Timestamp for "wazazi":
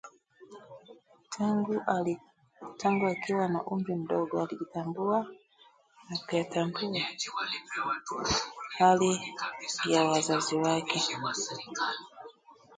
10.03-10.55